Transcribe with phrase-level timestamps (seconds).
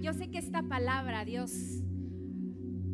[0.00, 1.82] Yo sé que esta palabra Dios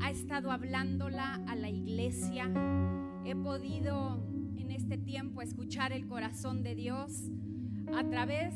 [0.00, 2.50] ha estado hablándola a la iglesia.
[3.24, 4.26] He podido
[4.56, 7.30] en este tiempo escuchar el corazón de Dios
[7.94, 8.54] a través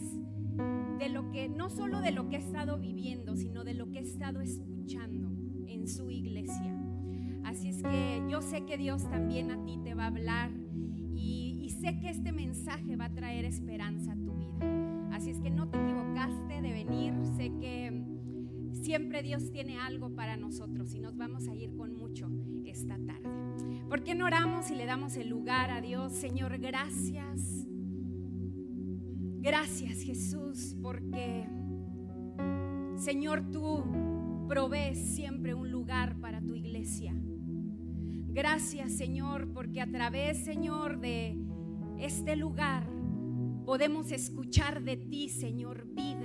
[0.98, 4.00] de lo que, no solo de lo que he estado viviendo, sino de lo que
[4.00, 5.30] he estado escuchando
[5.68, 6.76] en su iglesia.
[7.44, 10.50] Así es que yo sé que Dios también a ti te va a hablar
[11.14, 15.12] y, y sé que este mensaje va a traer esperanza a tu vida.
[15.12, 17.91] Así es que no te equivocaste de venir, sé que
[18.82, 22.28] siempre Dios tiene algo para nosotros y nos vamos a ir con mucho
[22.64, 23.30] esta tarde.
[23.88, 26.12] ¿Por qué no oramos y le damos el lugar a Dios?
[26.12, 27.66] Señor, gracias.
[29.40, 31.46] Gracias Jesús, porque
[32.96, 33.84] Señor, tú
[34.48, 37.14] provees siempre un lugar para tu iglesia.
[38.34, 41.36] Gracias Señor, porque a través, Señor, de
[41.98, 42.88] este lugar
[43.64, 46.21] podemos escuchar de ti, Señor, vida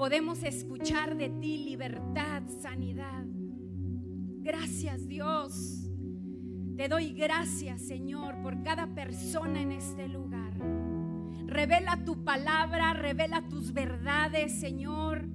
[0.00, 3.22] podemos escuchar de ti libertad, sanidad.
[4.38, 5.90] Gracias Dios.
[6.74, 10.54] Te doy gracias Señor por cada persona en este lugar.
[11.44, 15.28] Revela tu palabra, revela tus verdades Señor.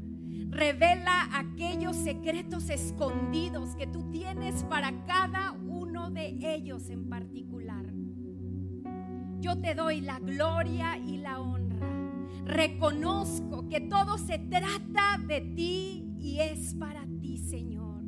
[0.49, 7.85] Revela aquellos secretos escondidos que tú tienes para cada uno de ellos en particular.
[9.39, 11.64] Yo te doy la gloria y la honra
[12.45, 18.03] reconozco que todo se trata de ti y es para ti, Señor.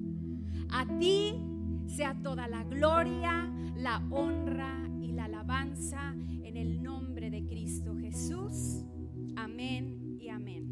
[0.69, 1.33] A ti
[1.87, 6.13] sea toda la gloria, la honra y la alabanza
[6.43, 8.83] en el nombre de Cristo Jesús.
[9.35, 10.67] Amén y amén.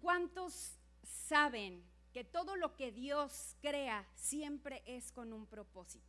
[0.00, 6.06] ¿Cuántos saben que todo lo que Dios crea siempre es con un propósito?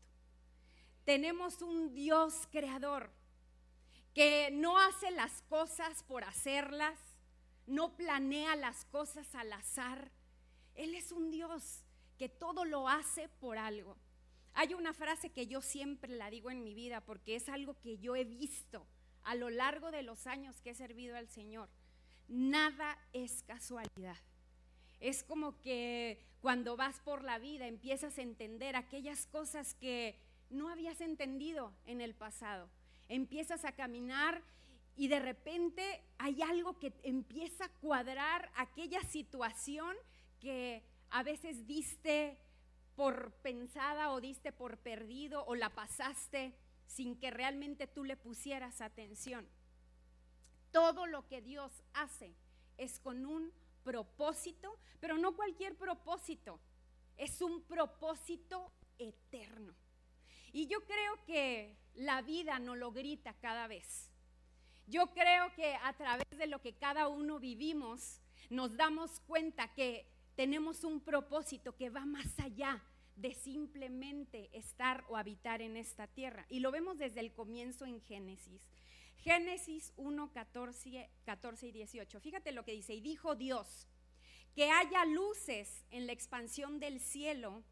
[1.05, 3.16] Tenemos un Dios creador
[4.17, 6.97] que no hace las cosas por hacerlas,
[7.67, 10.11] no planea las cosas al azar.
[10.73, 11.83] Él es un Dios
[12.17, 13.95] que todo lo hace por algo.
[14.55, 17.99] Hay una frase que yo siempre la digo en mi vida porque es algo que
[17.99, 18.87] yo he visto
[19.21, 21.69] a lo largo de los años que he servido al Señor.
[22.27, 24.17] Nada es casualidad.
[24.99, 30.19] Es como que cuando vas por la vida empiezas a entender aquellas cosas que
[30.49, 32.67] no habías entendido en el pasado
[33.09, 34.43] empiezas a caminar
[34.95, 39.95] y de repente hay algo que empieza a cuadrar aquella situación
[40.39, 42.37] que a veces diste
[42.95, 46.55] por pensada o diste por perdido o la pasaste
[46.87, 49.47] sin que realmente tú le pusieras atención.
[50.71, 52.33] Todo lo que Dios hace
[52.77, 53.51] es con un
[53.83, 56.59] propósito, pero no cualquier propósito,
[57.17, 59.75] es un propósito eterno.
[60.53, 64.11] Y yo creo que la vida nos lo grita cada vez.
[64.85, 70.05] Yo creo que a través de lo que cada uno vivimos, nos damos cuenta que
[70.35, 72.81] tenemos un propósito que va más allá
[73.15, 76.45] de simplemente estar o habitar en esta tierra.
[76.49, 78.69] Y lo vemos desde el comienzo en Génesis.
[79.17, 82.19] Génesis 1, 14, 14 y 18.
[82.19, 82.93] Fíjate lo que dice.
[82.93, 83.87] Y dijo Dios,
[84.55, 87.63] que haya luces en la expansión del cielo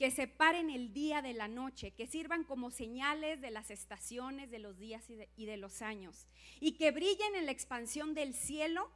[0.00, 4.58] que separen el día de la noche, que sirvan como señales de las estaciones, de
[4.58, 5.04] los días
[5.36, 6.26] y de, los años,
[6.58, 8.90] y que brillen en la expansión del cielo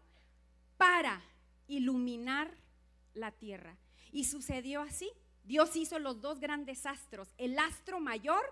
[0.78, 1.22] para
[1.68, 2.56] iluminar
[3.12, 3.76] la tierra.
[4.12, 5.10] Y sucedió así.
[5.42, 8.42] Dios hizo los dos grandes astros, el astro mayor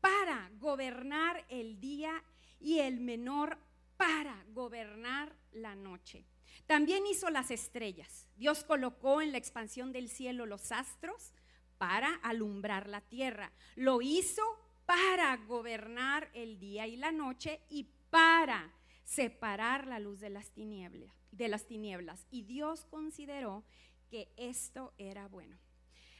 [0.00, 2.24] para gobernar el día
[2.58, 3.58] y el menor
[3.98, 6.24] para gobernar la noche.
[6.66, 8.28] También hizo las estrellas.
[8.34, 11.34] Dios colocó en la expansión del cielo los astros
[11.78, 13.52] para alumbrar la tierra.
[13.74, 14.42] Lo hizo
[14.86, 18.72] para gobernar el día y la noche y para
[19.04, 22.26] separar la luz de las tinieblas, de las tinieblas.
[22.30, 23.64] Y Dios consideró
[24.10, 25.58] que esto era bueno.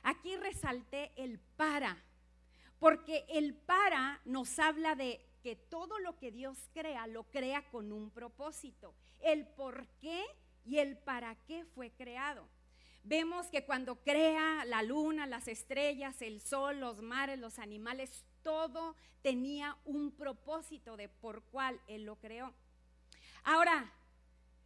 [0.03, 2.05] Aquí resalté el para,
[2.79, 7.93] porque el para nos habla de que todo lo que Dios crea lo crea con
[7.93, 10.25] un propósito, el por qué
[10.65, 12.49] y el para qué fue creado
[13.07, 18.97] vemos que cuando crea la luna, las estrellas, el sol, los mares, los animales, todo
[19.23, 22.53] tenía un propósito de por cuál Él lo creó.
[23.45, 23.93] Ahora,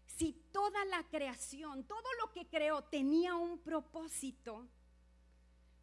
[0.07, 4.67] si toda la creación, todo lo que creó tenía un propósito,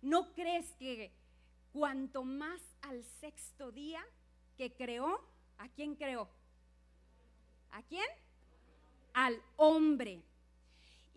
[0.01, 1.11] ¿no crees que
[1.71, 4.03] cuanto más al sexto día
[4.57, 5.23] que creó,
[5.59, 6.27] ¿a quién creó?
[7.71, 8.07] ¿A quién?
[9.13, 10.23] Al hombre.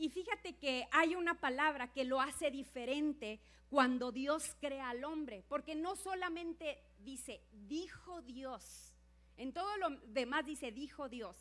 [0.00, 3.38] Y fíjate que hay una palabra que lo hace diferente
[3.69, 8.94] cuando Dios crea al hombre, porque no solamente dice, dijo Dios,
[9.37, 11.37] en todo lo demás dice, dijo Dios,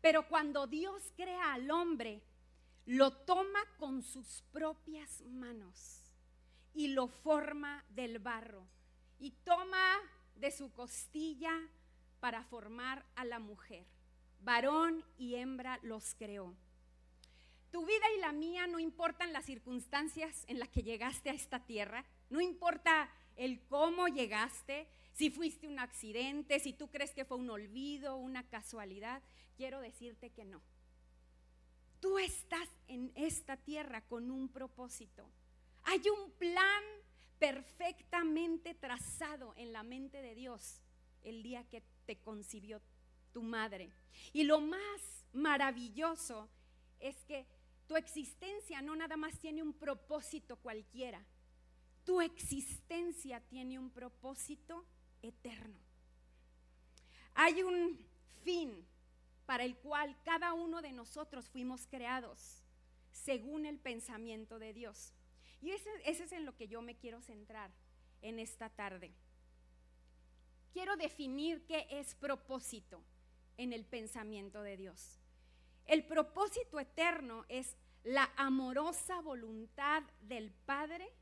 [0.00, 2.20] Pero cuando Dios crea al hombre,
[2.84, 6.16] lo toma con sus propias manos
[6.74, 8.66] y lo forma del barro
[9.20, 9.98] y toma
[10.34, 11.52] de su costilla
[12.18, 13.86] para formar a la mujer.
[14.40, 16.56] Varón y hembra los creó.
[17.70, 21.64] Tu vida y la mía no importan las circunstancias en las que llegaste a esta
[21.64, 27.36] tierra, no importa el cómo llegaste, si fuiste un accidente, si tú crees que fue
[27.36, 29.22] un olvido, una casualidad,
[29.56, 30.62] quiero decirte que no.
[32.00, 35.28] Tú estás en esta tierra con un propósito.
[35.82, 36.82] Hay un plan
[37.38, 40.80] perfectamente trazado en la mente de Dios
[41.22, 42.80] el día que te concibió
[43.32, 43.92] tu madre.
[44.32, 46.48] Y lo más maravilloso
[46.98, 47.46] es que
[47.90, 51.26] tu existencia no nada más tiene un propósito cualquiera.
[52.04, 54.86] Tu existencia tiene un propósito
[55.22, 55.80] eterno.
[57.34, 57.98] Hay un
[58.44, 58.86] fin
[59.44, 62.62] para el cual cada uno de nosotros fuimos creados
[63.10, 65.12] según el pensamiento de Dios.
[65.60, 67.72] Y ese, es en lo que yo me quiero centrar
[68.22, 69.12] en esta tarde.
[70.72, 73.02] Quiero definir qué es propósito
[73.56, 75.19] en el pensamiento de Dios.
[75.86, 81.12] El propósito eterno es la amorosa voluntad del Padre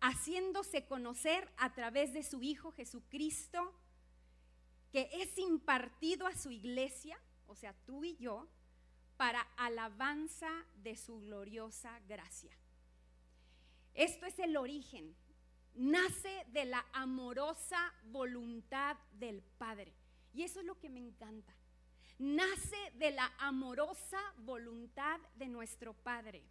[0.00, 3.72] haciéndose conocer a través de su Hijo Jesucristo,
[4.90, 8.48] que es impartido a su iglesia, o sea, tú y yo,
[9.16, 10.50] para alabanza
[10.82, 12.50] de su gloriosa gracia.
[13.94, 15.14] Esto es el origen.
[15.74, 19.94] Nace de la amorosa voluntad del Padre.
[20.34, 21.54] Y eso es lo que me encanta.
[22.18, 26.42] Nace de la amorosa voluntad de nuestro Padre.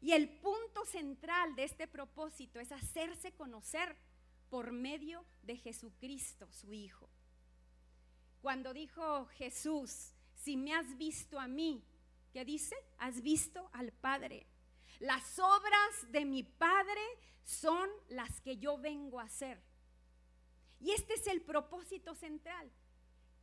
[0.00, 3.96] Y el punto central de este propósito es hacerse conocer
[4.50, 7.08] por medio de Jesucristo, su Hijo.
[8.42, 11.82] Cuando dijo Jesús, si me has visto a mí,
[12.32, 12.76] ¿qué dice?
[12.98, 14.46] Has visto al Padre.
[15.00, 17.00] Las obras de mi Padre
[17.42, 19.60] son las que yo vengo a hacer.
[20.80, 22.70] Y este es el propósito central,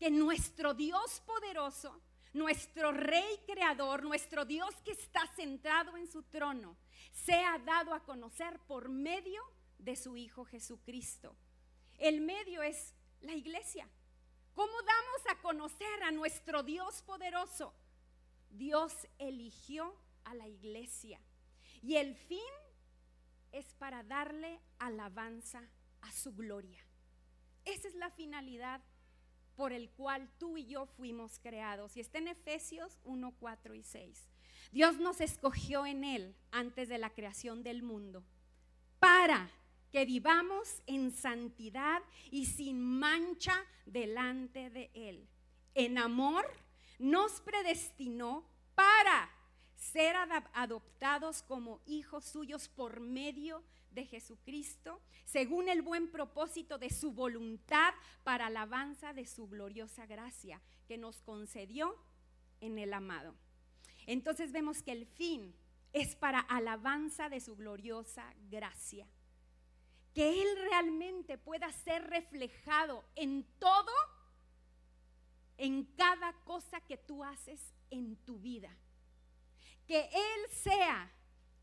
[0.02, 2.02] que nuestro Dios poderoso
[2.34, 6.76] nuestro Rey Creador, nuestro Dios que está centrado en su trono,
[7.12, 9.44] sea dado a conocer por medio
[9.78, 11.36] de su Hijo Jesucristo.
[12.00, 13.88] El medio es la iglesia.
[14.56, 17.72] ¿Cómo damos a conocer a nuestro Dios poderoso?
[18.50, 21.22] Dios eligió a la iglesia
[21.84, 22.40] y el fin
[23.52, 25.62] es para darle alabanza
[26.02, 26.84] a su gloria.
[27.66, 28.82] Esa es la finalidad
[29.56, 31.96] por el cual tú y yo fuimos creados.
[31.98, 34.28] Y está en Efesios 1, 4 y 6.
[34.72, 38.24] Dios nos escogió en Él antes de la creación del mundo
[39.00, 39.50] para
[39.92, 45.28] que vivamos en santidad y sin mancha delante de Él.
[45.74, 46.46] En amor
[47.00, 48.46] nos predestinó
[48.76, 49.30] para
[49.76, 50.16] ser
[50.54, 57.12] adoptados como hijos suyos por medio de de Jesucristo, según el buen propósito de su
[57.12, 57.94] voluntad
[58.24, 61.96] para alabanza de su gloriosa gracia que nos concedió
[62.60, 63.36] en el amado.
[64.08, 65.54] Entonces vemos que el fin
[65.94, 69.08] es para alabanza de su gloriosa gracia.
[70.14, 73.92] Que Él realmente pueda ser reflejado en todo,
[75.58, 78.76] en cada cosa que tú haces en tu vida.
[79.88, 81.12] Que Él sea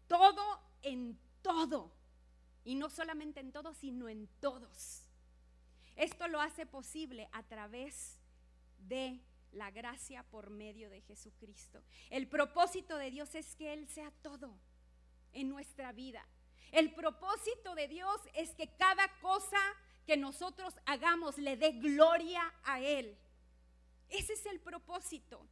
[0.06, 1.97] todo en todo
[2.68, 5.02] y no solamente en todos, sino en todos.
[5.96, 8.18] Esto lo hace posible a través
[8.80, 9.22] de
[9.52, 11.82] la gracia por medio de Jesucristo.
[12.10, 14.54] El propósito de Dios es que Él sea todo
[15.32, 16.22] en nuestra vida.
[16.70, 19.60] El propósito de Dios es que cada cosa
[20.04, 23.16] que nosotros hagamos le dé gloria a Él.
[24.10, 25.48] Ese es el propósito.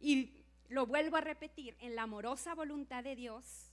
[0.00, 3.71] Y lo vuelvo a repetir, en la amorosa voluntad de Dios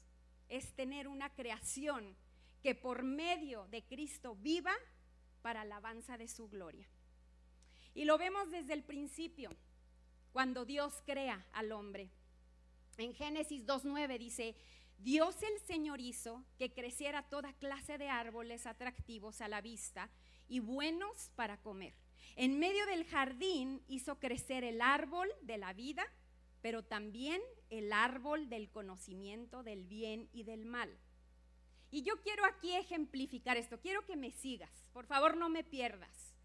[0.49, 2.15] es tener una creación
[2.61, 4.73] que por medio de Cristo viva
[5.41, 6.87] para alabanza de su gloria.
[7.93, 9.51] Y lo vemos desde el principio,
[10.31, 12.09] cuando Dios crea al hombre.
[12.97, 14.55] En Génesis 2.9 dice,
[14.97, 20.09] Dios el Señor hizo que creciera toda clase de árboles atractivos a la vista
[20.47, 21.93] y buenos para comer.
[22.35, 26.05] En medio del jardín hizo crecer el árbol de la vida
[26.61, 30.89] pero también el árbol del conocimiento del bien y del mal.
[31.91, 36.35] Y yo quiero aquí ejemplificar esto, quiero que me sigas, por favor no me pierdas.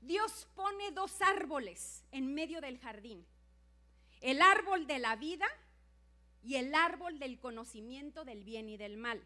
[0.00, 3.26] Dios pone dos árboles en medio del jardín,
[4.20, 5.46] el árbol de la vida
[6.42, 9.22] y el árbol del conocimiento del bien y del mal.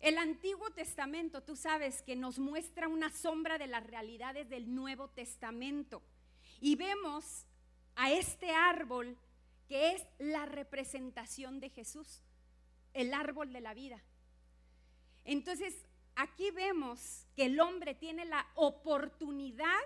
[0.00, 5.08] El Antiguo Testamento, tú sabes que nos muestra una sombra de las realidades del Nuevo
[5.08, 6.02] Testamento.
[6.58, 7.46] Y vemos
[7.96, 9.18] a este árbol
[9.70, 12.24] que es la representación de Jesús,
[12.92, 14.02] el árbol de la vida.
[15.24, 15.86] Entonces,
[16.16, 19.78] aquí vemos que el hombre tiene la oportunidad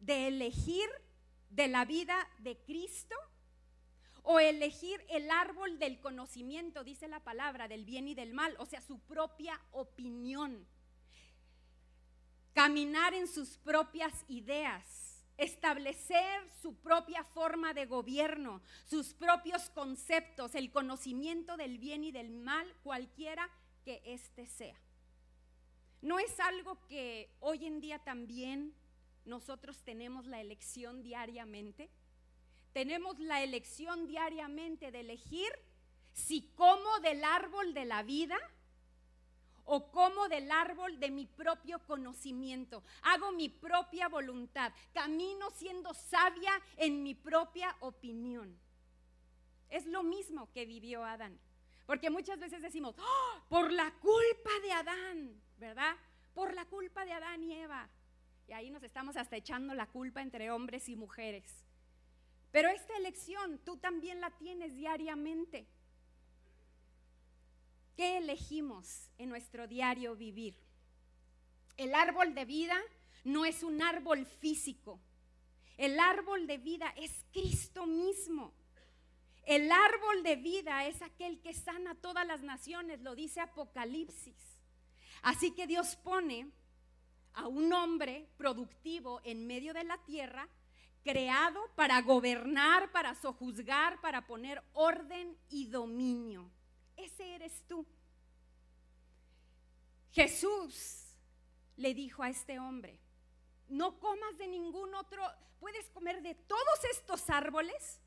[0.00, 0.88] de elegir
[1.50, 3.14] de la vida de Cristo
[4.24, 8.66] o elegir el árbol del conocimiento, dice la palabra, del bien y del mal, o
[8.66, 10.66] sea, su propia opinión.
[12.54, 15.07] Caminar en sus propias ideas
[15.38, 22.30] establecer su propia forma de gobierno, sus propios conceptos, el conocimiento del bien y del
[22.30, 23.48] mal, cualquiera
[23.84, 24.78] que éste sea.
[26.02, 28.74] ¿No es algo que hoy en día también
[29.24, 31.88] nosotros tenemos la elección diariamente?
[32.72, 35.50] Tenemos la elección diariamente de elegir
[36.12, 38.36] si como del árbol de la vida
[39.70, 42.82] o como del árbol de mi propio conocimiento.
[43.02, 44.72] Hago mi propia voluntad.
[44.94, 48.58] Camino siendo sabia en mi propia opinión.
[49.68, 51.38] Es lo mismo que vivió Adán.
[51.84, 53.42] Porque muchas veces decimos, ¡Oh!
[53.50, 55.96] por la culpa de Adán, ¿verdad?
[56.34, 57.88] Por la culpa de Adán y Eva.
[58.46, 61.44] Y ahí nos estamos hasta echando la culpa entre hombres y mujeres.
[62.50, 65.68] Pero esta elección tú también la tienes diariamente.
[67.98, 70.54] ¿Qué elegimos en nuestro diario vivir?
[71.76, 72.80] El árbol de vida
[73.24, 75.00] no es un árbol físico.
[75.76, 78.54] El árbol de vida es Cristo mismo.
[79.46, 84.60] El árbol de vida es aquel que sana todas las naciones, lo dice Apocalipsis.
[85.22, 86.52] Así que Dios pone
[87.32, 90.48] a un hombre productivo en medio de la tierra,
[91.02, 96.48] creado para gobernar, para sojuzgar, para poner orden y dominio.
[96.98, 97.86] Ese eres tú.
[100.12, 101.14] Jesús
[101.76, 102.98] le dijo a este hombre,
[103.68, 105.22] no comas de ningún otro,
[105.60, 108.00] puedes comer de todos estos árboles,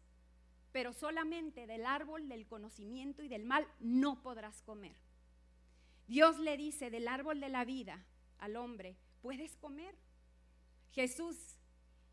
[0.72, 4.96] pero solamente del árbol del conocimiento y del mal no podrás comer.
[6.08, 8.06] Dios le dice del árbol de la vida
[8.40, 9.96] al hombre, puedes comer.
[10.92, 11.38] Jesús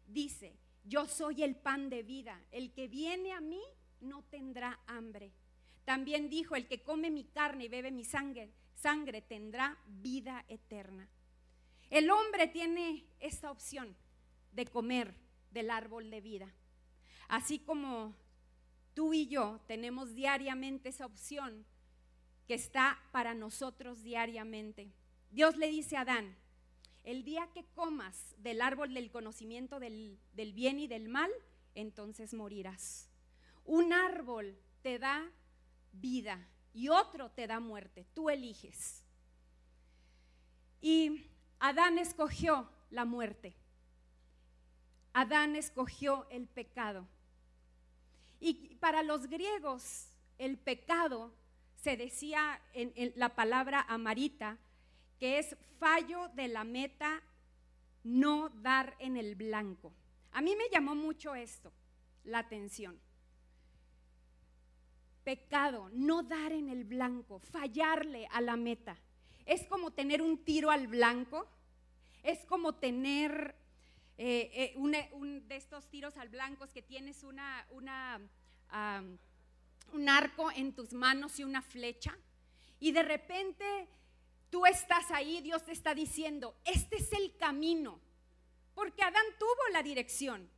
[0.07, 3.63] dice, yo soy el pan de vida, el que viene a mí
[4.01, 5.33] no tendrá hambre.
[5.89, 11.09] También dijo, el que come mi carne y bebe mi sangre, sangre tendrá vida eterna.
[11.89, 13.97] El hombre tiene esta opción
[14.53, 15.15] de comer
[15.51, 16.55] del árbol de vida.
[17.27, 18.15] Así como
[18.93, 21.65] tú y yo tenemos diariamente esa opción
[22.47, 24.93] que está para nosotros diariamente.
[25.31, 26.37] Dios le dice a Adán,
[27.03, 31.31] el día que comas del árbol del conocimiento del, del bien y del mal,
[31.75, 33.09] entonces morirás.
[33.65, 35.33] Un árbol te da
[36.01, 38.07] vida y otro te da muerte.
[38.15, 39.05] Tú eliges.
[40.81, 41.27] Y
[41.59, 43.57] Adán escogió la muerte.
[45.13, 47.07] Adán escogió el pecado.
[48.41, 51.33] Y para los griegos el pecado
[51.75, 54.59] se decía en, en, la palabra amarita,
[55.19, 57.23] que es fallo de la meta,
[58.05, 59.93] no dar en el blanco.
[60.31, 61.73] A mí me llamó mucho esto,
[62.23, 63.01] la atención
[65.29, 68.97] pecado, no dar en el blanco, fallarle a la meta.
[69.45, 71.47] Es como tener un tiro al blanco,
[72.23, 73.55] es como tener
[74.17, 78.19] eh, eh, un, de estos tiros al blanco que tienes una, una
[79.93, 82.17] un arco en tus manos y una flecha,
[82.81, 83.87] y de repente
[84.49, 88.01] tú estás ahí, Dios te está diciendo, este es el camino,
[88.75, 90.49] porque Adán tuvo la dirección,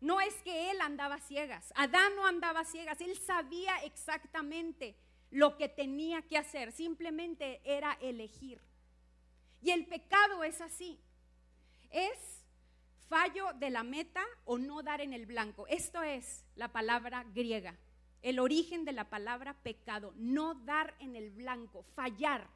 [0.00, 4.96] no es que él andaba ciegas, Adán no andaba ciegas, él sabía exactamente
[5.30, 8.60] lo que tenía que hacer, simplemente era elegir.
[9.60, 11.00] Y el pecado es así,
[11.90, 12.44] es
[13.08, 15.66] fallo de la meta o no dar en el blanco.
[15.66, 17.76] Esto es la palabra griega,
[18.22, 22.46] el origen de la palabra pecado, no dar en el blanco, fallar.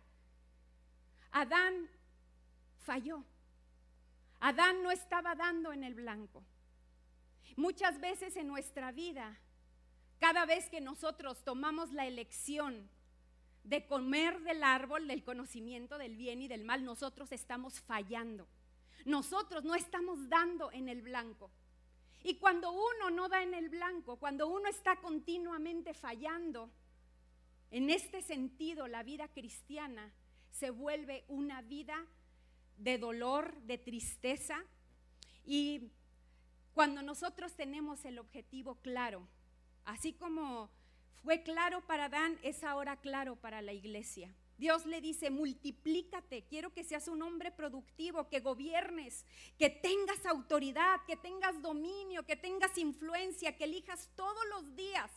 [1.33, 1.89] Adán
[2.79, 3.25] falló.
[4.41, 6.43] Adán no estaba dando en el blanco.
[7.57, 9.39] Muchas veces en nuestra vida,
[10.19, 12.89] cada vez que nosotros tomamos la elección
[13.65, 18.49] de comer del árbol del conocimiento del bien y del mal, nosotros estamos fallando.
[19.05, 21.51] Nosotros no estamos dando en el blanco.
[22.25, 26.71] Y cuando uno no da en el blanco, cuando uno está continuamente fallando,
[27.71, 30.13] en este sentido la vida cristiana
[30.51, 32.07] se vuelve una vida
[32.77, 34.65] de dolor, de tristeza
[35.45, 35.91] y
[36.75, 39.27] cuando nosotros tenemos el objetivo claro,
[39.85, 40.71] así como
[41.23, 44.35] fue claro para Adán, es ahora claro para la iglesia.
[44.59, 49.25] Dios le dice, multiplícate, quiero que seas un hombre productivo, que gobiernes,
[49.59, 55.11] que tengas autoridad, que tengas dominio, que tengas influencia, que elijas todos los días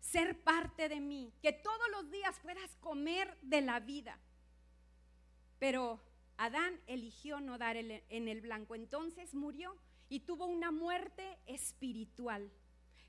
[0.00, 4.18] ser parte de mí, que todos los días puedas comer de la vida.
[5.58, 6.00] Pero
[6.38, 9.76] Adán eligió no dar en el blanco, entonces murió
[10.08, 12.50] y tuvo una muerte espiritual.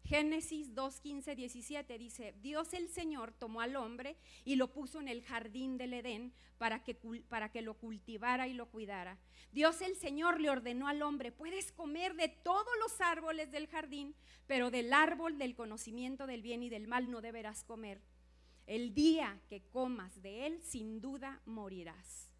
[0.03, 5.07] Génesis 2, 15, 17 dice, Dios el Señor tomó al hombre y lo puso en
[5.07, 6.95] el jardín del Edén para que,
[7.27, 9.19] para que lo cultivara y lo cuidara.
[9.51, 14.15] Dios el Señor le ordenó al hombre, puedes comer de todos los árboles del jardín,
[14.47, 18.01] pero del árbol del conocimiento del bien y del mal no deberás comer.
[18.65, 22.31] El día que comas de él, sin duda morirás.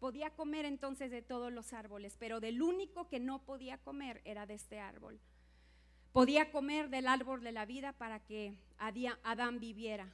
[0.00, 4.46] Podía comer entonces de todos los árboles, pero del único que no podía comer era
[4.46, 5.20] de este árbol
[6.12, 10.12] Podía comer del árbol de la vida para que Adán viviera.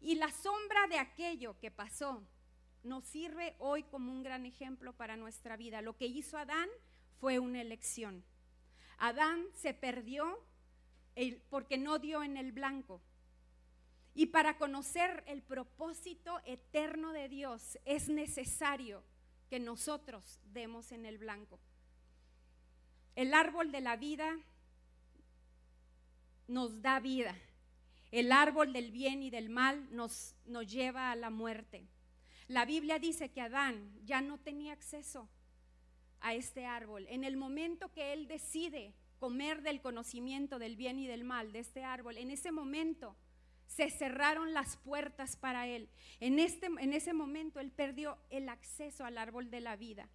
[0.00, 2.22] Y la sombra de aquello que pasó
[2.82, 5.80] nos sirve hoy como un gran ejemplo para nuestra vida.
[5.80, 6.68] Lo que hizo Adán
[7.20, 8.22] fue una elección.
[8.98, 10.44] Adán se perdió
[11.48, 13.00] porque no dio en el blanco.
[14.14, 19.02] Y para conocer el propósito eterno de Dios es necesario
[19.50, 21.58] que nosotros demos en el blanco.
[23.16, 24.38] El árbol de la vida
[26.46, 27.36] nos da vida.
[28.12, 31.88] El árbol del bien y del mal nos, nos lleva a la muerte.
[32.46, 35.28] La Biblia dice que Adán ya no tenía acceso
[36.20, 37.06] a este árbol.
[37.08, 41.60] En el momento que él decide comer del conocimiento del bien y del mal de
[41.60, 43.16] este árbol, en ese momento
[43.66, 45.88] se cerraron las puertas para él.
[46.20, 50.08] En, este, en ese momento él perdió el acceso al árbol de la vida.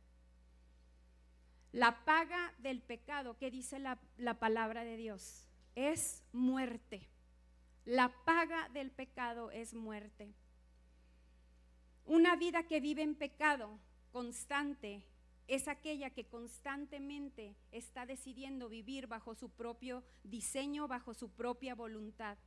[1.71, 5.49] La paga del pecado, ¿qué dice la, la palabra de Dios?
[5.87, 7.07] es muerte.
[7.85, 10.33] La paga del pecado es muerte.
[12.05, 13.79] Una vida que vive en pecado
[14.11, 15.03] constante
[15.47, 22.37] es aquella que constantemente está decidiendo vivir bajo su propio diseño, bajo su propia voluntad.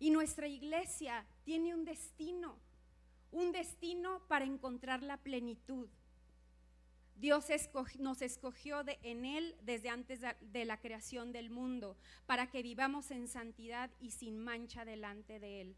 [0.00, 2.58] Y nuestra iglesia tiene un destino,
[3.30, 5.88] un destino para encontrar la plenitud.
[7.16, 7.44] Dios
[7.98, 13.28] nos escogió en Él desde antes de la creación del mundo, para que vivamos en
[13.28, 15.76] santidad y sin mancha delante de Él.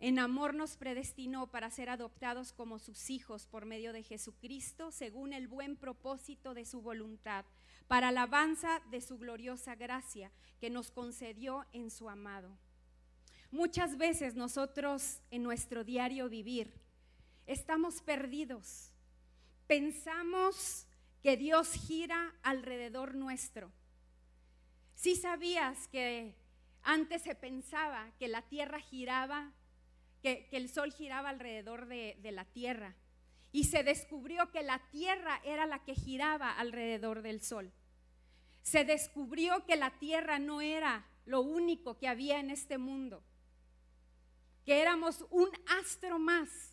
[0.00, 5.32] En amor nos predestinó para ser adoptados como sus hijos por medio de Jesucristo, según
[5.32, 7.44] el buen propósito de su voluntad,
[7.86, 12.50] para alabanza de su gloriosa gracia que nos concedió en su amado.
[13.50, 16.72] Muchas veces nosotros en nuestro diario vivir
[17.46, 18.90] estamos perdidos
[19.70, 20.84] pensamos
[21.22, 23.70] que Dios gira alrededor nuestro.
[24.96, 26.34] Si sabías que
[26.82, 29.52] antes se pensaba que la tierra giraba,
[30.22, 32.96] que, el sol giraba alrededor de, la tierra.
[33.52, 37.72] Y se descubrió que la tierra era la que giraba alrededor del sol.
[38.62, 43.24] Se descubrió que la tierra no era lo único que había en este mundo,
[44.64, 46.70] que éramos un astro más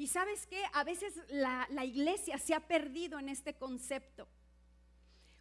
[0.00, 4.26] y sabes qué, a veces la, iglesia se ha perdido en este concepto.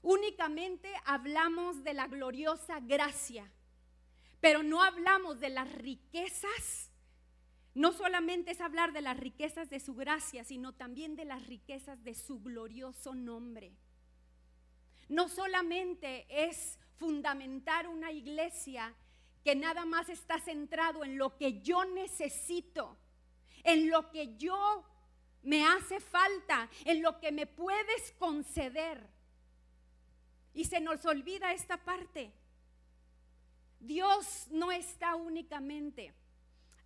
[0.01, 3.49] Únicamente hablamos de la gloriosa gracia,
[4.39, 6.91] pero no hablamos de las riquezas.
[7.73, 12.03] No solamente es hablar de las riquezas de su gracia, sino también de las riquezas
[12.03, 13.73] de su glorioso nombre.
[15.07, 18.93] No solamente es fundamentar una iglesia
[19.43, 22.97] que nada más está centrado en lo que yo necesito,
[23.63, 24.85] en lo que yo
[25.43, 29.07] me hace falta, en lo que me puedes conceder.
[30.53, 32.33] Y se nos olvida esta parte.
[33.79, 36.13] Dios no está únicamente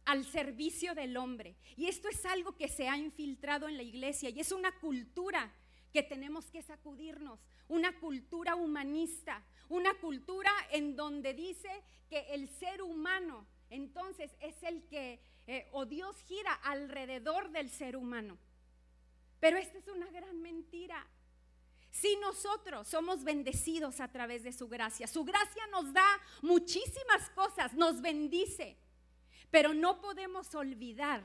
[0.05, 1.55] al servicio del hombre.
[1.75, 5.51] Y esto es algo que se ha infiltrado en la iglesia y es una cultura
[5.91, 11.69] que tenemos que sacudirnos, una cultura humanista, una cultura en donde dice
[12.09, 17.95] que el ser humano entonces es el que eh, o Dios gira alrededor del ser
[17.97, 18.37] humano.
[19.39, 21.05] Pero esta es una gran mentira.
[21.93, 26.03] Si nosotros somos bendecidos a través de su gracia, su gracia nos da
[26.41, 28.75] muchísimas cosas, nos bendice,
[29.51, 31.21] pero no podemos olvidar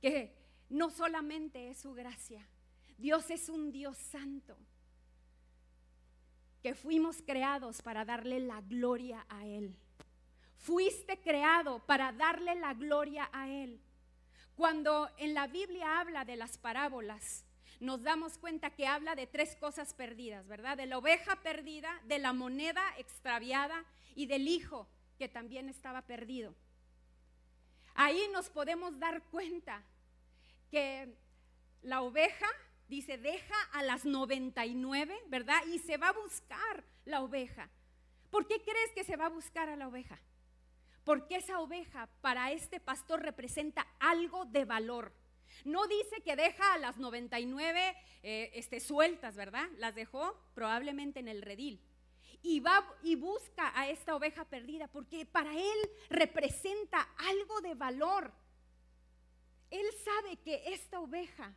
[0.00, 0.36] que
[0.68, 2.44] no solamente es su gracia,
[2.98, 4.58] Dios es un Dios santo,
[6.60, 9.76] que fuimos creados para darle la gloria a Él.
[10.56, 13.80] Fuiste creado para darle la gloria a Él.
[14.56, 17.44] Cuando en la Biblia habla de las parábolas,
[17.80, 20.76] nos damos cuenta que habla de tres cosas perdidas, ¿verdad?
[20.76, 24.86] De la oveja perdida, de la moneda extraviada y del hijo
[25.18, 26.54] que también estaba perdido.
[27.94, 29.82] ahí nos podemos dar cuenta
[30.70, 31.14] que
[31.82, 32.46] la oveja,
[32.88, 35.60] dice, deja a las 99, ¿verdad?
[35.66, 37.68] Y se va a buscar la oveja.
[38.30, 40.18] ¿Por qué crees que se va a buscar a la oveja?
[41.04, 45.12] Porque esa oveja para este pastor representa algo de valor.
[45.64, 49.68] No dice que deja a las 99 eh, este, sueltas, ¿verdad?
[49.78, 51.80] Las dejó probablemente en el redil.
[52.42, 58.32] Y va y busca a esta oveja perdida porque para él representa algo de valor.
[59.70, 61.54] Él sabe que esta oveja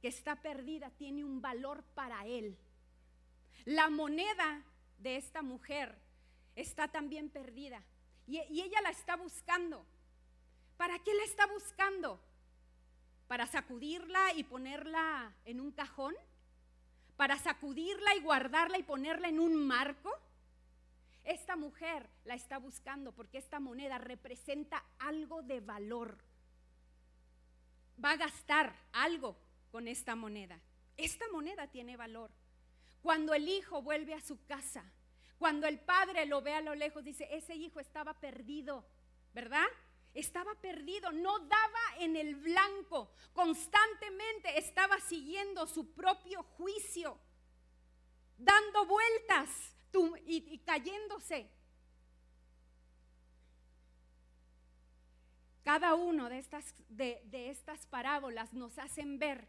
[0.00, 2.56] que está perdida tiene un valor para él.
[3.64, 4.64] La moneda
[4.98, 5.98] de esta mujer
[6.56, 7.82] está también perdida
[8.26, 9.84] y, y ella la está buscando.
[10.76, 12.20] ¿Para qué la está buscando?
[13.28, 16.14] Para sacudirla y ponerla en un cajón,
[17.16, 20.10] para sacudirla y guardarla y ponerla en un marco.
[21.24, 26.16] Esta mujer la está buscando porque esta moneda representa algo de valor.
[28.02, 29.36] Va a gastar algo
[29.70, 30.58] con esta moneda.
[30.96, 32.30] Esta moneda tiene valor.
[33.02, 34.84] Cuando el hijo vuelve a su casa,
[35.38, 38.86] cuando el padre lo ve a lo lejos, dice, ese hijo estaba perdido,
[39.34, 39.66] ¿verdad?
[40.18, 47.18] Estaba perdido, no daba en el blanco, constantemente estaba siguiendo su propio juicio,
[48.36, 49.74] dando vueltas
[50.26, 51.50] y, cayéndose.
[55.62, 59.46] Cada uno de estas, de, estas parábolas nos hacen ver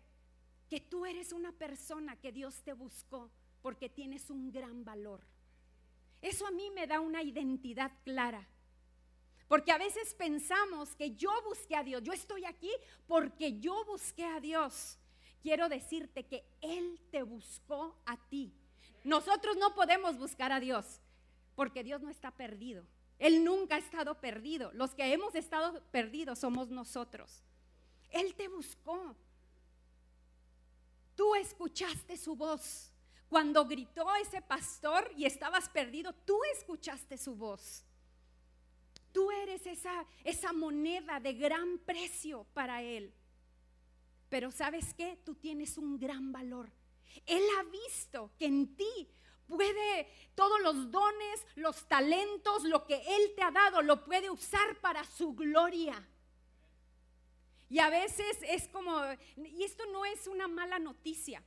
[0.69, 5.21] que tú eres una persona que Dios te buscó porque tienes un gran valor.
[6.21, 8.47] Eso a mí me da una identidad clara.
[9.49, 12.71] Porque a veces pensamos que yo busqué a Dios, yo estoy aquí
[13.07, 14.99] porque yo busqué a Dios.
[15.41, 18.53] Quiero decirte que Él te buscó a ti.
[19.03, 21.01] Nosotros no podemos buscar a Dios
[21.55, 22.85] porque Dios no está perdido.
[23.17, 24.71] Él nunca ha estado perdido.
[24.73, 27.43] Los que hemos estado perdidos somos nosotros.
[28.12, 29.15] Él te buscó.
[31.15, 32.91] Tú escuchaste su voz.
[33.29, 37.83] Cuando gritó ese pastor y estabas perdido, tú escuchaste su voz.
[39.12, 43.13] Tú eres esa, esa moneda de gran precio para Él.
[44.30, 45.17] Pero sabes qué?
[45.26, 46.72] Tú tienes un gran valor.
[47.26, 49.10] Él ha visto que en ti
[49.48, 54.80] puede todos los dones, los talentos, lo que Él te ha dado, lo puede usar
[54.80, 56.08] para su gloria.
[57.69, 59.00] Y a veces es como,
[59.36, 61.43] y esto no es una mala noticia.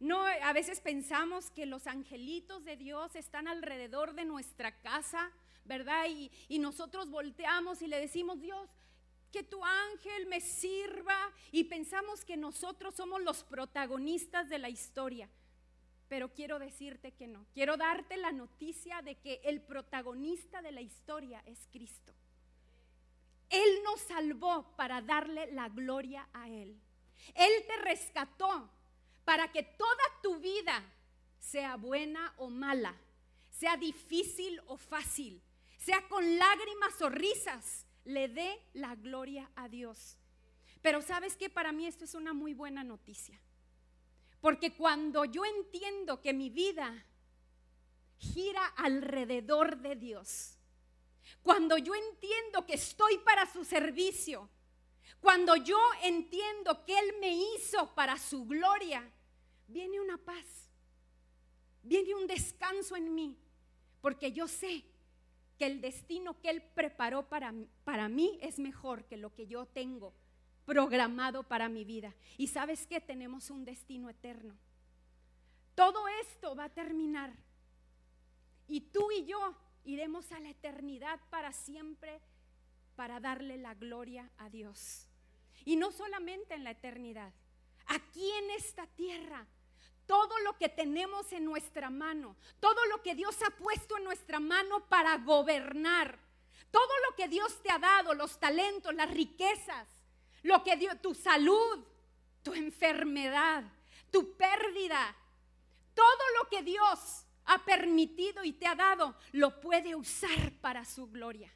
[0.00, 5.30] No, a veces pensamos que los angelitos de Dios están alrededor de nuestra casa
[5.64, 6.06] ¿verdad?
[6.08, 8.68] Y, nosotros volteamos y le decimos, Dios,
[9.32, 11.16] que tu ángel me sirva
[11.50, 15.28] y pensamos que nosotros somos los protagonistas de la historia.
[16.08, 17.44] Pero quiero decirte que no.
[17.52, 22.14] Quiero darte la noticia de que el protagonista de la historia es Cristo.
[23.50, 26.78] Él nos salvó para darle la gloria a Él.
[27.34, 28.70] Él te rescató
[29.24, 30.82] para que toda tu vida,
[31.38, 32.94] sea buena o mala,
[33.50, 35.40] sea difícil o fácil,
[35.84, 40.16] sea con lágrimas o risas, le dé la gloria a Dios.
[40.80, 43.38] Pero sabes que para mí esto es una muy buena noticia.
[44.40, 47.06] Porque cuando yo entiendo que mi vida
[48.18, 50.58] gira alrededor de Dios,
[51.42, 54.48] cuando yo entiendo que estoy para su servicio,
[55.20, 59.06] cuando yo entiendo que Él me hizo para su gloria,
[59.66, 60.70] viene una paz,
[61.82, 63.38] viene un descanso en mí,
[64.00, 64.84] porque yo sé
[65.58, 67.52] que el destino que Él preparó para,
[67.84, 70.14] para mí es mejor que lo que yo tengo
[70.64, 72.14] programado para mi vida.
[72.36, 74.56] Y sabes que tenemos un destino eterno.
[75.74, 77.34] Todo esto va a terminar.
[78.66, 82.20] Y tú y yo iremos a la eternidad para siempre
[82.96, 85.08] para darle la gloria a Dios.
[85.64, 87.32] Y no solamente en la eternidad,
[87.86, 89.46] aquí en esta tierra
[90.06, 94.40] todo lo que tenemos en nuestra mano, todo lo que Dios ha puesto en nuestra
[94.40, 96.18] mano para gobernar,
[96.70, 99.88] todo lo que Dios te ha dado, los talentos, las riquezas,
[100.42, 101.84] lo que dio tu salud,
[102.42, 103.64] tu enfermedad,
[104.10, 105.16] tu pérdida,
[105.94, 111.10] todo lo que Dios ha permitido y te ha dado, lo puede usar para su
[111.10, 111.52] gloria.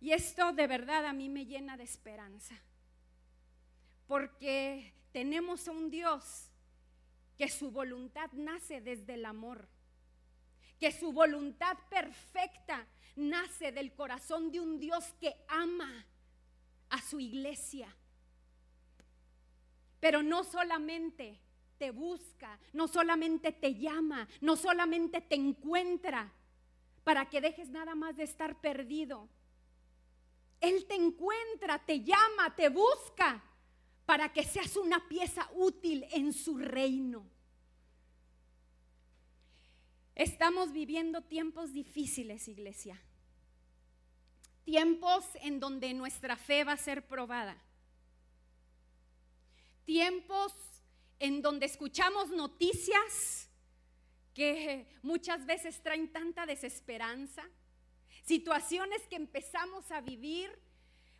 [0.00, 2.54] Y esto de verdad a mí me llena de esperanza,
[4.06, 6.47] porque tenemos a un Dios
[7.38, 9.68] que su voluntad nace desde el amor,
[10.80, 16.04] que su voluntad perfecta nace del corazón de un Dios que ama
[16.90, 17.94] a su iglesia.
[20.00, 21.38] Pero no solamente
[21.78, 26.32] te busca, no solamente te llama, no solamente te encuentra
[27.04, 29.28] para que dejes nada más de estar perdido.
[30.60, 33.44] Él te encuentra, te llama, te busca
[34.08, 37.28] para que seas una pieza útil en su reino.
[40.14, 42.98] Estamos viviendo tiempos difíciles, iglesia.
[44.64, 47.62] Tiempos en donde nuestra fe va a ser probada.
[49.84, 50.54] Tiempos
[51.18, 53.50] en donde escuchamos noticias
[54.32, 57.46] que muchas veces traen tanta desesperanza.
[58.24, 60.50] Situaciones que empezamos a vivir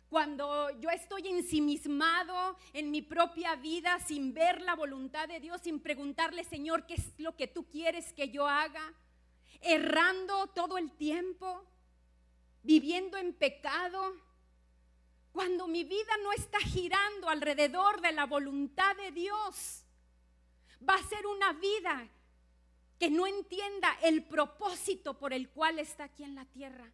[0.09, 5.79] cuando yo estoy ensimismado en mi propia vida sin ver la voluntad de Dios, sin
[5.79, 8.93] preguntarle, Señor, ¿qué es lo que tú quieres que yo haga?
[9.61, 11.63] Errando todo el tiempo,
[12.63, 14.15] viviendo en pecado.
[15.31, 19.85] Cuando mi vida no está girando alrededor de la voluntad de Dios,
[20.87, 22.09] va a ser una vida
[22.97, 26.91] que no entienda el propósito por el cual está aquí en la tierra.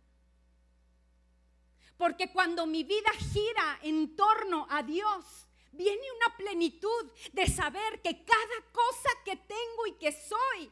[1.97, 8.23] Porque cuando mi vida gira en torno a Dios, viene una plenitud de saber que
[8.23, 10.71] cada cosa que tengo y que soy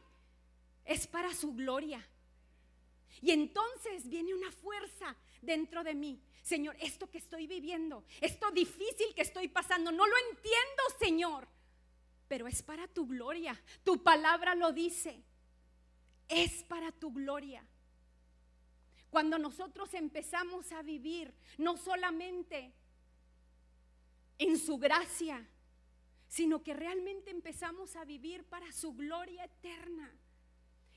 [0.84, 2.06] es para su gloria.
[3.22, 6.20] Y entonces viene una fuerza dentro de mí.
[6.42, 11.48] Señor, esto que estoy viviendo, esto difícil que estoy pasando, no lo entiendo, Señor.
[12.28, 13.58] Pero es para tu gloria.
[13.82, 15.22] Tu palabra lo dice.
[16.28, 17.64] Es para tu gloria.
[19.14, 22.72] Cuando nosotros empezamos a vivir no solamente
[24.38, 25.48] en su gracia,
[26.26, 30.12] sino que realmente empezamos a vivir para su gloria eterna.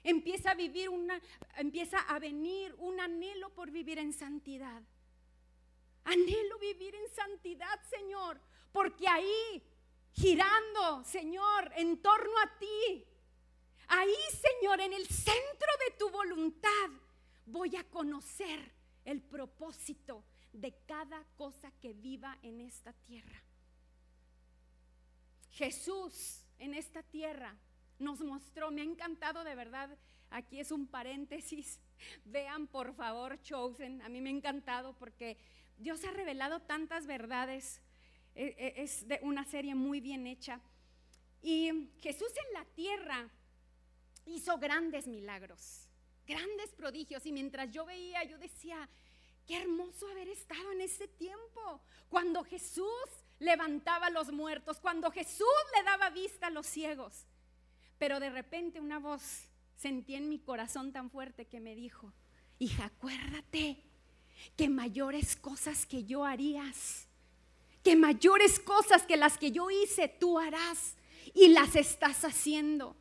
[0.02, 1.22] Empieza a vivir una
[1.58, 4.82] empieza a venir un anhelo por vivir en santidad.
[6.06, 9.62] Anhelo vivir en santidad, Señor, porque ahí
[10.14, 13.06] girando, Señor, en torno a ti,
[13.90, 16.90] ahí, Señor, en el centro de tu voluntad,
[17.48, 18.60] voy a conocer
[19.06, 23.42] el propósito de cada cosa que viva en esta tierra.
[25.52, 27.56] Jesús en esta tierra
[28.00, 29.98] nos mostró, me ha encantado de verdad,
[30.30, 31.80] aquí es un paréntesis,
[32.26, 35.38] vean por favor Chosen, a mí me ha encantado porque
[35.78, 37.82] Dios ha revelado tantas verdades,
[38.36, 40.60] e, e, es de una serie muy bien hecha.
[41.42, 43.30] Y Jesús en la tierra
[44.26, 45.87] hizo grandes milagros
[46.28, 47.26] grandes prodigios.
[47.26, 48.88] Y mientras yo veía, yo decía,
[49.48, 52.86] qué hermoso haber estado en ese tiempo, cuando Jesús
[53.40, 57.26] levantaba a los muertos, cuando Jesús le daba vista a los ciegos.
[57.98, 59.22] Pero de repente una voz
[59.76, 62.14] sentí en mi corazón tan fuerte que me dijo,
[62.60, 63.84] hija, acuérdate
[64.56, 67.08] que mayores cosas que yo harías,
[67.84, 70.96] que mayores cosas que las que yo hice, tú harás
[71.34, 72.96] y las estás haciendo.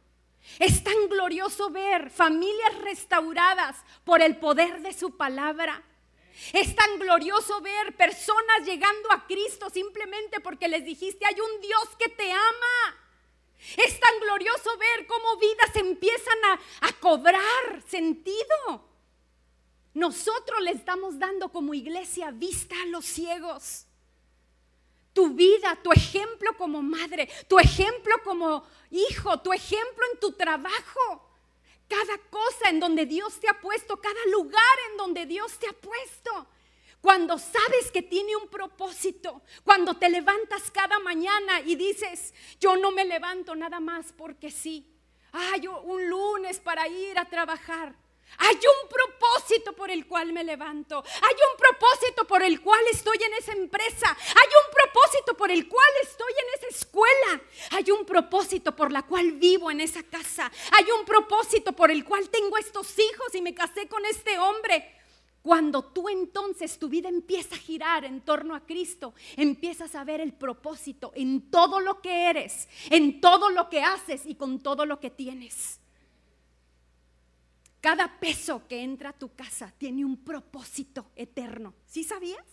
[0.59, 5.83] Es tan glorioso ver familias restauradas por el poder de su palabra.
[6.53, 11.89] Es tan glorioso ver personas llegando a Cristo simplemente porque les dijiste, hay un Dios
[11.99, 12.97] que te ama.
[13.77, 16.39] Es tan glorioso ver cómo vidas empiezan
[16.81, 18.85] a, cobrar sentido.
[19.95, 23.86] Nosotros les estamos dando como iglesia vista a los ciegos
[25.17, 31.27] tu vida, tu ejemplo como madre, tu ejemplo como hijo, tu ejemplo en tu trabajo.
[31.89, 35.73] Cada cosa en donde Dios te ha puesto, cada lugar en donde Dios te ha
[35.73, 36.47] puesto.
[37.01, 42.91] Cuando sabes que tiene un propósito, cuando te levantas cada mañana y dices, yo no
[42.91, 44.87] me levanto nada más porque sí.
[45.33, 47.95] Ah, yo un lunes para ir a trabajar.
[48.39, 51.03] Hay un propósito por el cual me levanto.
[51.23, 54.17] Hay un propósito por el cual estoy en esa empresa.
[54.17, 57.41] Hay un propósito por el cual estoy en esa escuela.
[57.71, 60.51] Hay un propósito por la cual vivo en esa casa.
[60.73, 64.93] Hay un propósito por el cual tengo estos hijos y me casé con este hombre.
[65.43, 70.21] Cuando tú entonces tu vida empieza a girar en torno a Cristo, empiezas a ver
[70.21, 74.85] el propósito en todo lo que eres, en todo lo que haces y con todo
[74.87, 75.79] lo que tienes.
[77.87, 81.73] Cada peso que entra a tu casa tiene un propósito eterno.
[81.87, 82.45] ¿Sí sabías?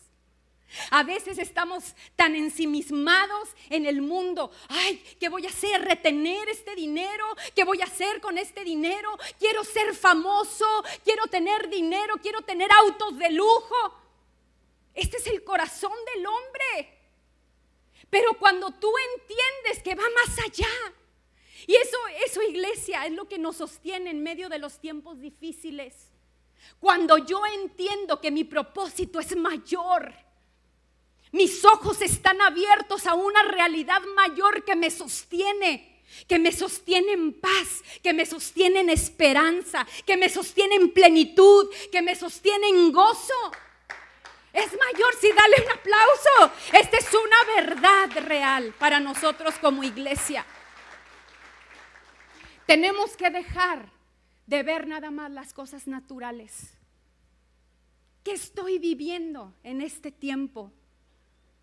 [0.91, 4.51] A veces estamos tan ensimismados en el mundo.
[4.69, 5.81] Ay, ¿qué voy a hacer?
[5.81, 7.25] ¿Retener este dinero?
[7.55, 9.09] ¿Qué voy a hacer con este dinero?
[9.39, 10.67] Quiero ser famoso,
[11.03, 13.75] quiero tener dinero, quiero tener autos de lujo.
[14.93, 16.99] Este es el corazón del hombre.
[18.11, 20.93] Pero cuando tú entiendes que va más allá,
[21.65, 26.09] y eso, eso, iglesia, es lo que nos sostiene en medio de los tiempos difíciles.
[26.79, 30.13] Cuando yo entiendo que mi propósito es mayor,
[31.31, 37.33] mis ojos están abiertos a una realidad mayor que me sostiene, que me sostiene en
[37.33, 42.91] paz, que me sostiene en esperanza, que me sostiene en plenitud, que me sostiene en
[42.91, 43.51] gozo.
[44.51, 46.53] Es mayor, sí, dale un aplauso.
[46.73, 50.45] Esta es una verdad real para nosotros como iglesia.
[52.65, 53.91] Tenemos que dejar
[54.45, 56.77] de ver nada más las cosas naturales.
[58.23, 60.71] ¿Qué estoy viviendo en este tiempo?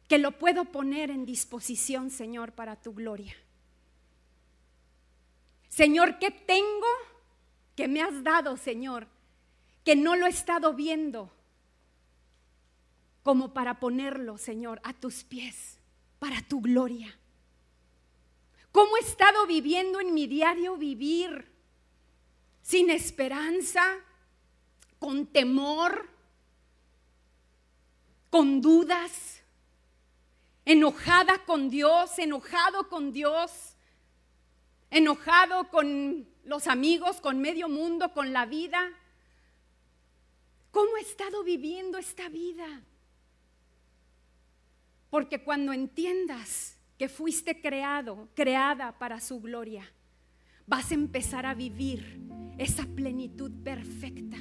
[0.09, 3.35] Que lo puedo poner en disposición, Señor, para tu gloria.
[5.69, 6.87] Señor, ¿qué tengo
[7.77, 9.07] que me has dado, Señor?
[9.85, 11.33] Que no lo he estado viendo
[13.23, 15.79] como para ponerlo, Señor, a tus pies,
[16.19, 17.20] para tu gloria.
[18.73, 21.51] ¿Cómo he estado viviendo en mi diario vivir?
[22.63, 23.83] Sin esperanza,
[24.99, 26.09] con temor,
[28.29, 29.43] con dudas,
[30.65, 33.77] enojada con Dios, enojado con Dios,
[34.91, 38.93] enojado con los amigos, con medio mundo, con la vida.
[40.71, 42.83] ¿Cómo he estado viviendo esta vida?
[45.11, 49.91] Porque cuando entiendas que fuiste creado, creada para su gloria,
[50.67, 52.21] vas a empezar a vivir
[52.59, 54.37] esa plenitud perfecta.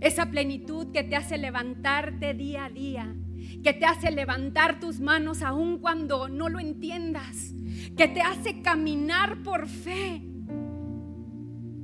[0.00, 3.14] Esa plenitud que te hace levantarte día a día,
[3.62, 7.54] que te hace levantar tus manos aun cuando no lo entiendas,
[7.96, 10.22] que te hace caminar por fe.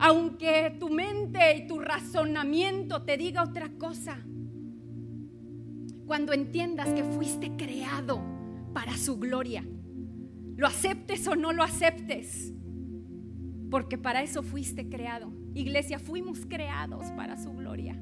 [0.00, 4.18] Aunque tu mente y tu razonamiento te diga otra cosa,
[6.04, 8.31] cuando entiendas que fuiste creado
[8.72, 9.64] para su gloria,
[10.56, 12.52] lo aceptes o no lo aceptes,
[13.70, 15.32] porque para eso fuiste creado.
[15.54, 18.00] Iglesia, fuimos creados para su gloria.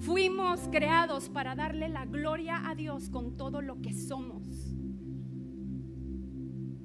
[0.00, 4.42] Fuimos creados para darle la gloria a Dios con todo lo que somos.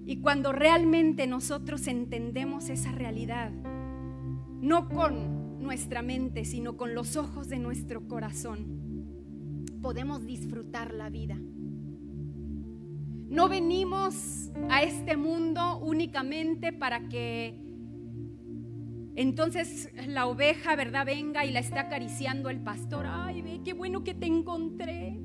[0.05, 3.51] Y cuando realmente nosotros entendemos esa realidad,
[4.61, 8.81] no con nuestra mente, sino con los ojos de nuestro corazón,
[9.81, 11.37] podemos disfrutar la vida.
[13.31, 17.63] No venimos a este mundo únicamente para que
[19.15, 21.05] entonces la oveja, ¿verdad?
[21.05, 23.05] Venga y la está acariciando el pastor.
[23.07, 25.21] Ay, ve, qué bueno que te encontré.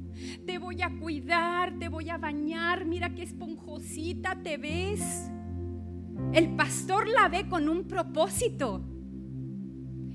[0.47, 2.85] Te voy a cuidar, te voy a bañar.
[2.85, 5.29] Mira qué esponjosita te ves.
[6.33, 8.85] El pastor la ve con un propósito.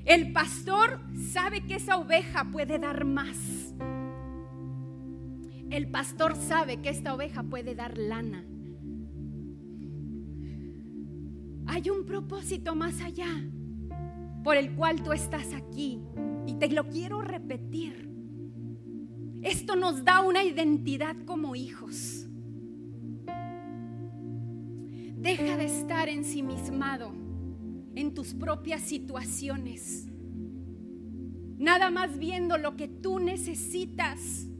[0.06, 3.75] El pastor sabe que esa oveja puede dar más.
[5.71, 8.45] El pastor sabe que esta oveja puede dar lana.
[11.65, 13.29] Hay un propósito más allá
[14.43, 16.01] por el cual tú estás aquí.
[16.45, 18.10] Y te lo quiero repetir.
[19.41, 22.27] Esto nos da una identidad como hijos.
[25.15, 27.13] Deja de estar ensimismado
[27.95, 30.10] en tus propias situaciones.
[31.57, 34.50] Nada más viendo lo que tú necesitas.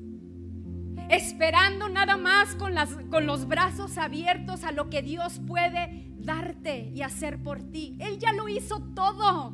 [1.12, 6.90] Esperando nada más con, las, con los brazos abiertos a lo que Dios puede darte
[6.96, 7.98] y hacer por ti.
[8.00, 9.54] Él ya lo hizo todo.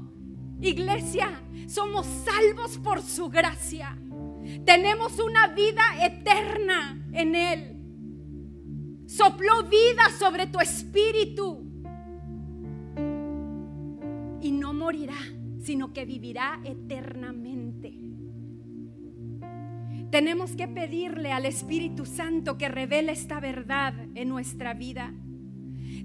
[0.61, 3.97] Iglesia, somos salvos por su gracia.
[4.65, 7.77] Tenemos una vida eterna en Él.
[9.07, 11.63] Sopló vida sobre tu espíritu.
[14.41, 15.17] Y no morirá,
[15.59, 17.66] sino que vivirá eternamente.
[20.11, 25.13] Tenemos que pedirle al Espíritu Santo que revele esta verdad en nuestra vida.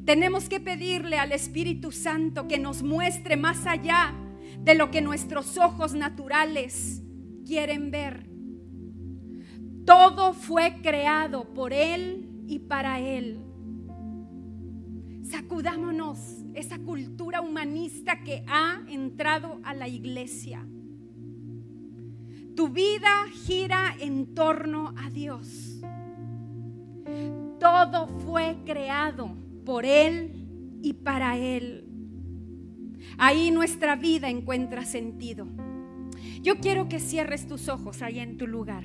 [0.05, 4.13] Tenemos que pedirle al Espíritu Santo que nos muestre más allá
[4.59, 7.03] de lo que nuestros ojos naturales
[7.47, 8.29] quieren ver.
[9.87, 13.39] Todo fue creado por Él y para Él.
[15.23, 20.67] Sacudámonos esa cultura humanista que ha entrado a la iglesia.
[22.55, 25.81] Tu vida gira en torno a Dios.
[27.59, 29.35] Todo fue creado
[29.65, 31.89] por Él y para Él.
[33.17, 35.47] Ahí nuestra vida encuentra sentido.
[36.43, 38.85] Yo quiero que cierres tus ojos ahí en tu lugar.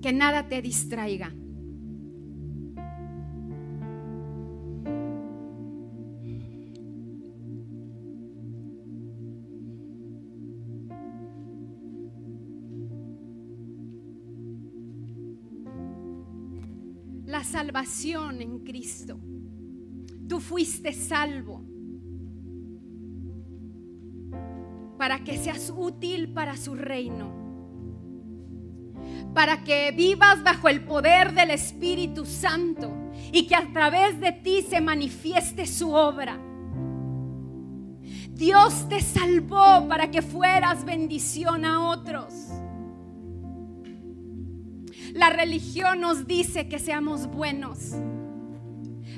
[0.00, 1.32] Que nada te distraiga.
[17.74, 19.18] Salvación en Cristo.
[20.28, 21.60] Tú fuiste salvo
[24.96, 27.32] para que seas útil para su reino,
[29.34, 32.92] para que vivas bajo el poder del Espíritu Santo
[33.32, 36.38] y que a través de ti se manifieste su obra.
[38.30, 42.34] Dios te salvó para que fueras bendición a otros.
[45.14, 47.92] La religión nos dice que seamos buenos.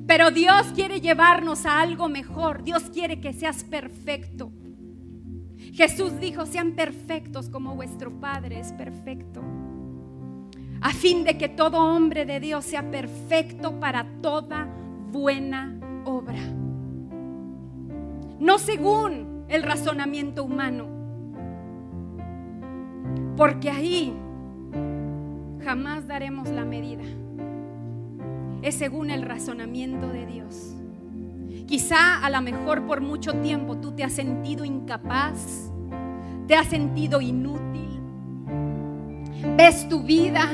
[0.06, 2.62] Pero Dios quiere llevarnos a algo mejor.
[2.62, 4.52] Dios quiere que seas perfecto.
[5.72, 9.42] Jesús dijo, sean perfectos como vuestro Padre es perfecto.
[10.82, 14.68] A fin de que todo hombre de Dios sea perfecto para toda
[15.10, 16.38] buena obra.
[18.38, 20.88] No según el razonamiento humano.
[23.34, 24.14] Porque ahí
[25.66, 27.02] jamás daremos la medida.
[28.62, 30.76] Es según el razonamiento de Dios.
[31.66, 35.72] Quizá a lo mejor por mucho tiempo tú te has sentido incapaz,
[36.46, 38.00] te has sentido inútil.
[39.56, 40.48] Ves tu vida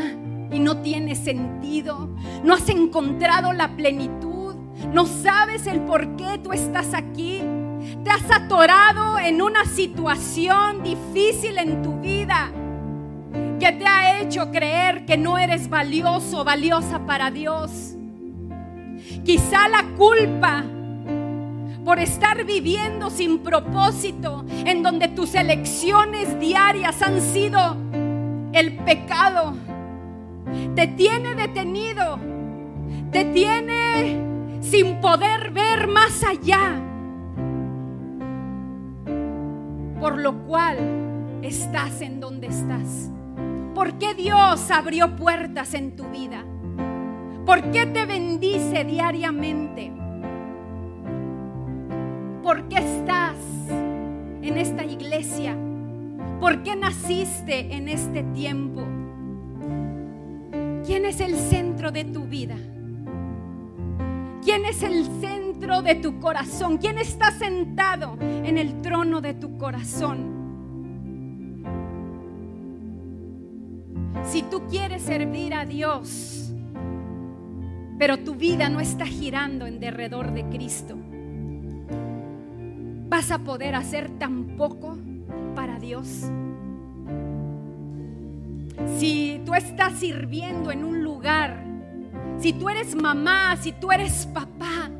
[0.50, 2.08] y no tiene sentido.
[2.42, 4.54] No has encontrado la plenitud.
[4.94, 7.42] No sabes el por qué tú estás aquí.
[8.02, 12.50] Te has atorado en una situación difícil en tu vida
[13.62, 17.94] que te ha hecho creer que no eres valioso, valiosa para Dios.
[19.24, 20.64] Quizá la culpa
[21.84, 27.76] por estar viviendo sin propósito, en donde tus elecciones diarias han sido
[28.52, 29.54] el pecado,
[30.74, 32.18] te tiene detenido,
[33.12, 36.80] te tiene sin poder ver más allá,
[40.00, 40.78] por lo cual
[41.42, 43.12] estás en donde estás.
[43.74, 46.44] ¿Por qué Dios abrió puertas en tu vida?
[47.46, 49.90] ¿Por qué te bendice diariamente?
[52.42, 53.36] ¿Por qué estás
[54.42, 55.56] en esta iglesia?
[56.38, 58.82] ¿Por qué naciste en este tiempo?
[60.84, 62.56] ¿Quién es el centro de tu vida?
[64.44, 66.76] ¿Quién es el centro de tu corazón?
[66.76, 70.31] ¿Quién está sentado en el trono de tu corazón?
[74.24, 76.52] Si tú quieres servir a Dios,
[77.98, 80.96] pero tu vida no está girando en derredor de Cristo,
[83.08, 84.96] ¿vas a poder hacer tan poco
[85.54, 86.30] para Dios?
[88.98, 91.62] Si tú estás sirviendo en un lugar,
[92.38, 94.90] si tú eres mamá, si tú eres papá,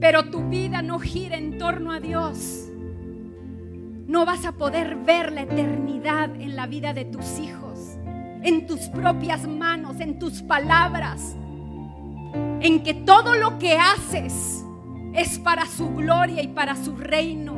[0.00, 2.68] pero tu vida no gira en torno a Dios,
[4.12, 7.96] no vas a poder ver la eternidad en la vida de tus hijos,
[8.42, 11.34] en tus propias manos, en tus palabras,
[12.60, 14.66] en que todo lo que haces
[15.14, 17.54] es para su gloria y para su reino,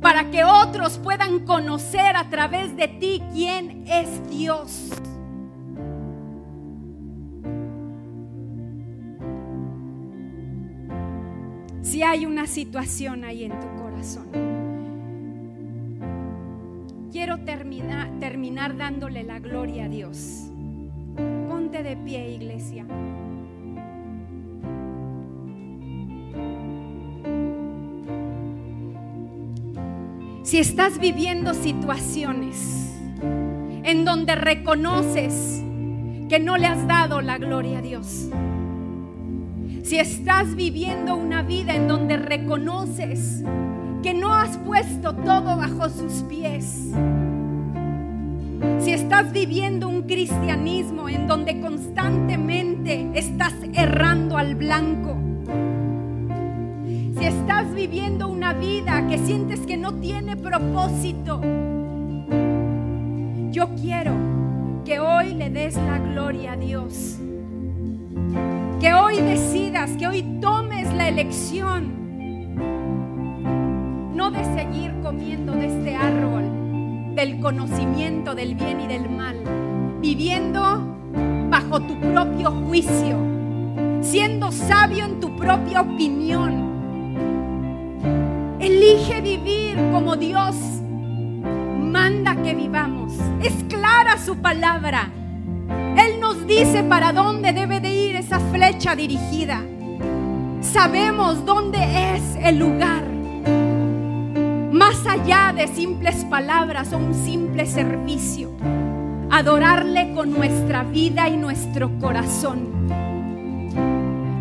[0.00, 4.90] para que otros puedan conocer a través de ti quién es Dios.
[11.80, 14.53] Si hay una situación ahí en tu corazón
[17.24, 20.50] quiero terminar, terminar dándole la gloria a Dios.
[21.48, 22.84] Ponte de pie, iglesia.
[30.42, 35.62] Si estás viviendo situaciones en donde reconoces
[36.28, 38.28] que no le has dado la gloria a Dios,
[39.82, 43.42] si estás viviendo una vida en donde reconoces
[44.04, 46.90] que no has puesto todo bajo sus pies.
[48.80, 55.16] Si estás viviendo un cristianismo en donde constantemente estás errando al blanco,
[57.18, 61.40] si estás viviendo una vida que sientes que no tiene propósito,
[63.52, 64.12] yo quiero
[64.84, 67.16] que hoy le des la gloria a Dios.
[68.82, 72.03] Que hoy decidas, que hoy tomes la elección
[74.34, 79.36] de seguir comiendo de este árbol del conocimiento del bien y del mal,
[80.00, 80.96] viviendo
[81.48, 83.16] bajo tu propio juicio,
[84.00, 86.74] siendo sabio en tu propia opinión.
[88.58, 90.56] Elige vivir como Dios
[91.80, 93.12] manda que vivamos.
[93.40, 95.10] Es clara su palabra.
[95.96, 99.62] Él nos dice para dónde debe de ir esa flecha dirigida.
[100.60, 103.13] Sabemos dónde es el lugar
[104.84, 108.50] más allá de simples palabras o un simple servicio.
[109.30, 112.68] Adorarle con nuestra vida y nuestro corazón.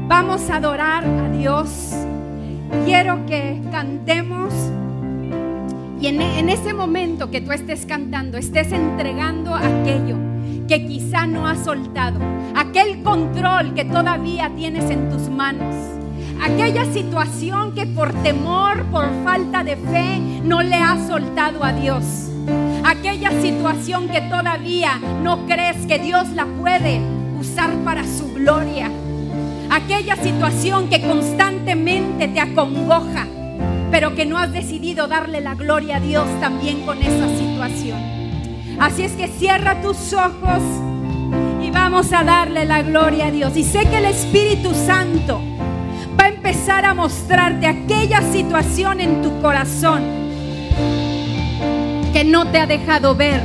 [0.10, 1.94] Vamos a adorar a Dios.
[2.84, 4.54] Quiero que cantemos
[6.02, 10.18] y en, ese momento que tú estés cantando, estés entregando aquello
[10.68, 12.20] que quizá no has soltado,
[12.54, 15.74] aquel control que todavía tienes en tus manos,
[16.44, 22.04] aquella situación que por temor, por falta de fe, no le has soltado a Dios,
[22.84, 27.00] aquella situación que todavía no crees que Dios la puede
[27.40, 28.92] usar para su gloria,
[29.72, 33.26] aquella situación que constantemente te acongoja,
[33.90, 38.00] pero que no has decidido darle la gloria a Dios también con esa situación.
[38.80, 40.62] Así es que cierra tus ojos
[41.64, 43.56] y vamos a darle la gloria a Dios.
[43.56, 45.53] Y sé que el Espíritu Santo
[46.24, 50.02] va a empezar a mostrarte aquella situación en tu corazón
[52.14, 53.42] que no te ha dejado ver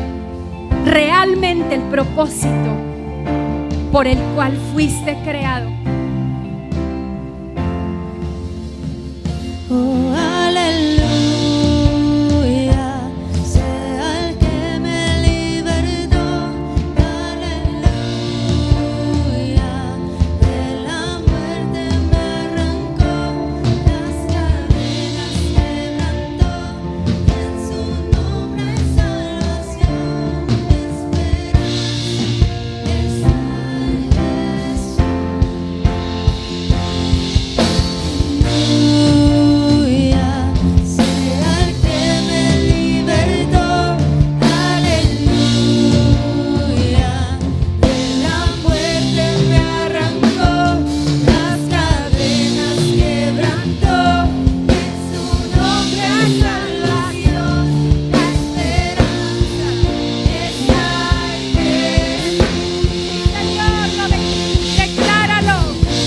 [0.84, 2.76] realmente el propósito
[3.90, 5.77] por el cual fuiste creado.